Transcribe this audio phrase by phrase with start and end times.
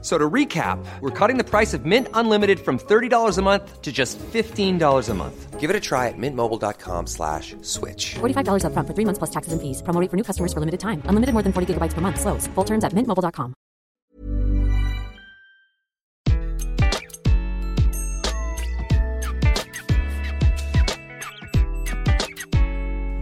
[0.00, 3.90] So to recap, we're cutting the price of Mint Unlimited from $30 a month to
[3.90, 5.58] just $15 a month.
[5.58, 8.14] Give it a try at mintmobile.com slash switch.
[8.20, 9.82] $45 upfront for three months plus taxes and fees.
[9.82, 11.02] Promo rate for new customers for limited time.
[11.06, 12.20] Unlimited more than 40 gigabytes per month.
[12.20, 12.46] Slows.
[12.54, 13.54] Full terms at mintmobile.com.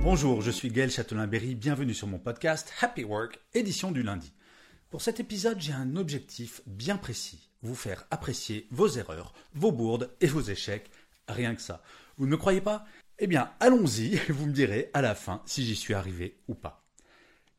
[0.03, 4.33] Bonjour, je suis Gaël Châtelain-Berry, bienvenue sur mon podcast Happy Work, édition du lundi.
[4.91, 10.15] Pour cet épisode, j'ai un objectif bien précis, vous faire apprécier vos erreurs, vos bourdes
[10.21, 10.89] et vos échecs,
[11.27, 11.83] rien que ça.
[12.17, 12.87] Vous ne me croyez pas?
[13.19, 16.85] Eh bien, allons-y, vous me direz à la fin si j'y suis arrivé ou pas.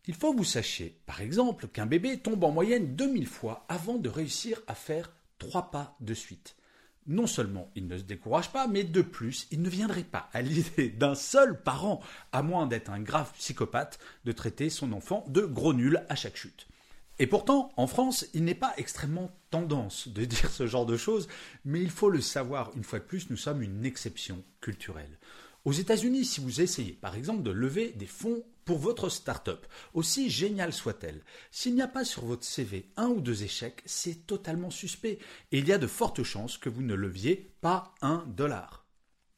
[0.05, 3.97] Il faut que vous sachiez, par exemple, qu'un bébé tombe en moyenne 2000 fois avant
[3.97, 6.55] de réussir à faire trois pas de suite.
[7.07, 10.41] Non seulement il ne se décourage pas, mais de plus, il ne viendrait pas à
[10.41, 11.99] l'idée d'un seul parent,
[12.31, 16.37] à moins d'être un grave psychopathe, de traiter son enfant de gros nul à chaque
[16.37, 16.67] chute.
[17.19, 21.27] Et pourtant, en France, il n'est pas extrêmement tendance de dire ce genre de choses,
[21.65, 25.17] mais il faut le savoir, une fois de plus, nous sommes une exception culturelle.
[25.65, 30.29] Aux États-Unis, si vous essayez par exemple de lever des fonds pour votre start-up, aussi
[30.29, 34.69] géniale soit-elle, s'il n'y a pas sur votre CV un ou deux échecs, c'est totalement
[34.69, 35.19] suspect
[35.51, 38.86] et il y a de fortes chances que vous ne leviez pas un dollar.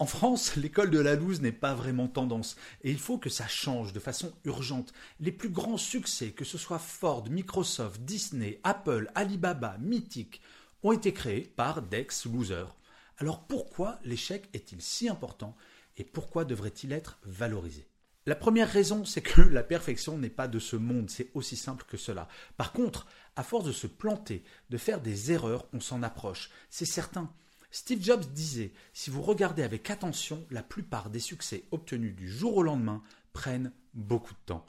[0.01, 3.47] En France, l'école de la loose n'est pas vraiment tendance et il faut que ça
[3.47, 4.93] change de façon urgente.
[5.19, 10.41] Les plus grands succès, que ce soit Ford, Microsoft, Disney, Apple, Alibaba, Mythic,
[10.83, 12.77] ont été créés par Dex losers.
[13.17, 15.55] Alors pourquoi l'échec est-il si important
[15.97, 17.85] et pourquoi devrait-il être valorisé?
[18.25, 21.83] La première raison, c'est que la perfection n'est pas de ce monde, c'est aussi simple
[21.85, 22.29] que cela.
[22.55, 26.85] Par contre, à force de se planter, de faire des erreurs, on s'en approche, c'est
[26.85, 27.33] certain.
[27.71, 32.57] Steve Jobs disait, si vous regardez avec attention, la plupart des succès obtenus du jour
[32.57, 34.65] au lendemain prennent beaucoup de temps.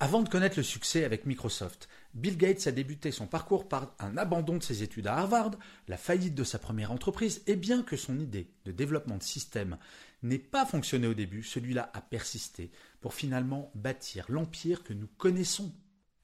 [0.00, 4.16] Avant de connaître le succès avec Microsoft, Bill Gates a débuté son parcours par un
[4.16, 5.50] abandon de ses études à Harvard,
[5.88, 9.76] la faillite de sa première entreprise, et bien que son idée de développement de système
[10.22, 12.70] n'ait pas fonctionné au début, celui-là a persisté
[13.00, 15.74] pour finalement bâtir l'empire que nous connaissons.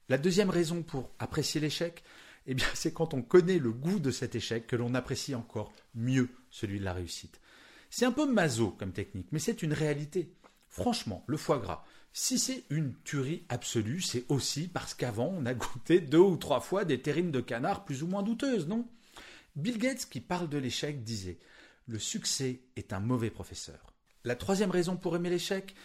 [0.07, 2.03] La deuxième raison pour apprécier l'échec,
[2.47, 5.73] eh bien, c'est quand on connaît le goût de cet échec que l'on apprécie encore
[5.93, 7.39] mieux celui de la réussite.
[7.89, 10.33] C'est un peu maso comme technique, mais c'est une réalité.
[10.69, 15.53] Franchement, le foie gras, si c'est une tuerie absolue, c'est aussi parce qu'avant, on a
[15.53, 18.87] goûté deux ou trois fois des terrines de canard plus ou moins douteuses, non?
[19.55, 21.39] Bill Gates, qui parle de l'échec, disait
[21.87, 23.93] Le succès est un mauvais professeur.
[24.23, 25.75] La troisième raison pour aimer l'échec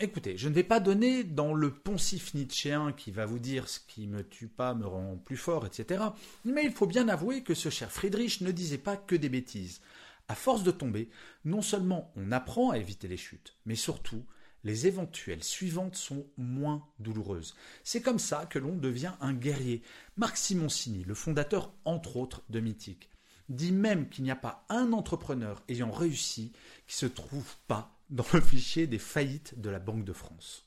[0.00, 3.80] Écoutez, je ne vais pas donner dans le poncif nietzschéen qui va vous dire ce
[3.80, 6.04] qui me tue pas me rend plus fort, etc.
[6.44, 9.80] Mais il faut bien avouer que ce cher Friedrich ne disait pas que des bêtises.
[10.28, 11.08] À force de tomber,
[11.44, 14.24] non seulement on apprend à éviter les chutes, mais surtout
[14.62, 17.56] les éventuelles suivantes sont moins douloureuses.
[17.82, 19.82] C'est comme ça que l'on devient un guerrier.
[20.16, 23.08] Marc Simoncini, le fondateur entre autres de Mythique,
[23.48, 26.52] dit même qu'il n'y a pas un entrepreneur ayant réussi
[26.86, 30.66] qui se trouve pas dans le fichier des faillites de la Banque de France.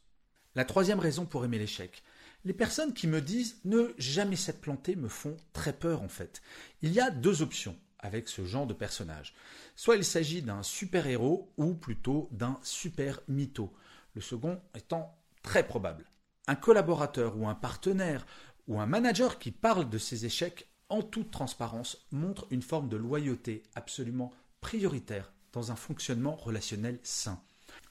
[0.55, 2.03] La troisième raison pour aimer l'échec.
[2.43, 6.41] Les personnes qui me disent ne jamais s'être planté me font très peur en fait.
[6.81, 9.33] Il y a deux options avec ce genre de personnage.
[9.75, 13.71] Soit il s'agit d'un super-héros ou plutôt d'un super mytho.
[14.13, 16.05] Le second étant très probable.
[16.47, 18.25] Un collaborateur ou un partenaire
[18.67, 22.97] ou un manager qui parle de ses échecs en toute transparence montre une forme de
[22.97, 27.41] loyauté absolument prioritaire dans un fonctionnement relationnel sain.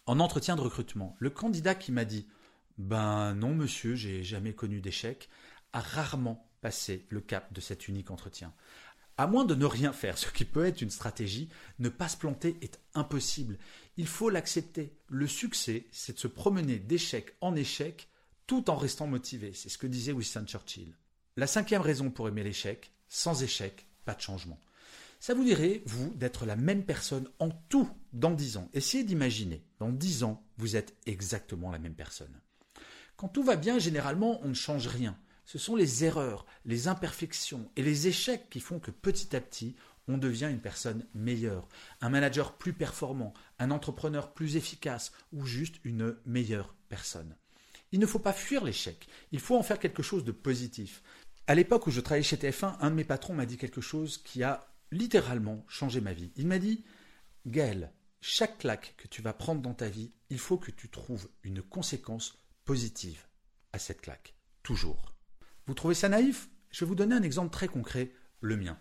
[0.06, 2.26] En entretien de recrutement, le candidat qui m'a dit
[2.78, 5.28] Ben non, monsieur, j'ai jamais connu d'échec
[5.72, 8.52] a rarement passé le cap de cet unique entretien.
[9.16, 12.16] À moins de ne rien faire, ce qui peut être une stratégie, ne pas se
[12.16, 13.58] planter est impossible.
[13.96, 14.96] Il faut l'accepter.
[15.08, 18.08] Le succès, c'est de se promener d'échec en échec
[18.46, 19.52] tout en restant motivé.
[19.52, 20.96] C'est ce que disait Winston Churchill.
[21.36, 24.58] La cinquième raison pour aimer l'échec, sans échec, pas de changement.
[25.20, 28.70] Ça vous dirait, vous, d'être la même personne en tout dans dix ans.
[28.72, 32.40] Essayez d'imaginer, dans dix ans, vous êtes exactement la même personne.
[33.16, 35.14] Quand tout va bien, généralement, on ne change rien.
[35.44, 39.76] Ce sont les erreurs, les imperfections et les échecs qui font que petit à petit,
[40.08, 41.68] on devient une personne meilleure,
[42.00, 47.36] un manager plus performant, un entrepreneur plus efficace ou juste une meilleure personne.
[47.92, 51.02] Il ne faut pas fuir l'échec, il faut en faire quelque chose de positif.
[51.46, 54.18] À l'époque où je travaillais chez TF1, un de mes patrons m'a dit quelque chose
[54.18, 56.32] qui a littéralement changé ma vie.
[56.36, 56.84] Il m'a dit
[57.46, 61.28] Gaël, chaque claque que tu vas prendre dans ta vie, il faut que tu trouves
[61.42, 63.26] une conséquence positive
[63.72, 64.34] à cette claque.
[64.62, 65.14] Toujours.
[65.66, 66.48] Vous trouvez ça naïf?
[66.70, 68.78] Je vais vous donner un exemple très concret, le mien.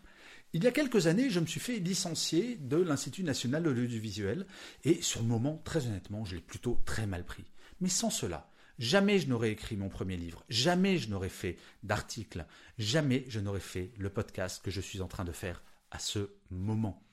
[0.53, 4.47] Il y a quelques années, je me suis fait licencier de l'Institut national de l'audiovisuel
[4.83, 7.45] et sur le moment, très honnêtement, je l'ai plutôt très mal pris.
[7.81, 12.45] Mais sans cela, jamais je n'aurais écrit mon premier livre, jamais je n'aurais fait d'article,
[12.79, 15.61] jamais je n'aurais fait le podcast que je suis en train de faire
[15.91, 17.03] à ce moment.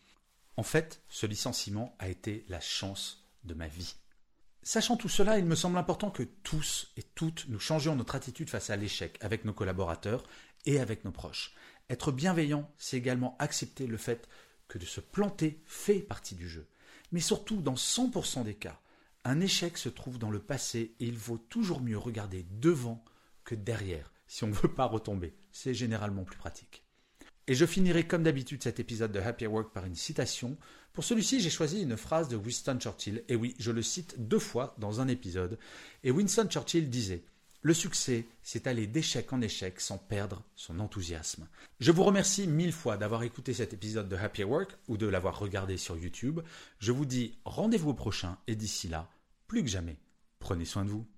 [0.57, 3.95] En fait, ce licenciement a été la chance de ma vie.
[4.63, 8.51] Sachant tout cela, il me semble important que tous et toutes nous changions notre attitude
[8.51, 10.25] face à l'échec avec nos collaborateurs
[10.65, 11.55] et avec nos proches.
[11.89, 14.29] Être bienveillant, c'est également accepter le fait
[14.67, 16.67] que de se planter fait partie du jeu.
[17.13, 18.81] Mais surtout, dans 100% des cas,
[19.25, 23.05] un échec se trouve dans le passé et il vaut toujours mieux regarder devant
[23.45, 25.37] que derrière si on ne veut pas retomber.
[25.53, 26.86] C'est généralement plus pratique.
[27.49, 30.57] Et je finirai comme d'habitude cet épisode de Happy Work par une citation.
[30.93, 33.23] Pour celui-ci, j'ai choisi une phrase de Winston Churchill.
[33.29, 35.59] Et oui, je le cite deux fois dans un épisode.
[36.03, 37.23] Et Winston Churchill disait
[37.67, 41.49] le succès, c'est aller d'échec en échec sans perdre son enthousiasme.
[41.81, 45.37] Je vous remercie mille fois d'avoir écouté cet épisode de Happy Work ou de l'avoir
[45.37, 46.41] regardé sur YouTube.
[46.79, 49.11] Je vous dis rendez-vous au prochain et d'ici là,
[49.49, 49.97] plus que jamais,
[50.39, 51.09] prenez soin de vous.